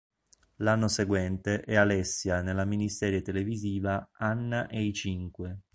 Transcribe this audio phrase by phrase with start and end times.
[0.55, 5.59] L'anno seguente è Alessia nella miniserie televisiva "Anna e i cinque".